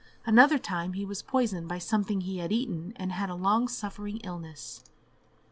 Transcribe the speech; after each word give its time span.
Another 0.25 0.57
time 0.57 0.93
he 0.93 1.05
was 1.05 1.21
poisoned 1.21 1.67
by 1.67 1.77
something 1.77 2.21
he 2.21 2.39
had 2.39 2.51
eaten, 2.51 2.91
and 2.95 3.11
had 3.11 3.29
a 3.29 3.35
long 3.35 3.67
suffering 3.67 4.17
illness. 4.23 4.83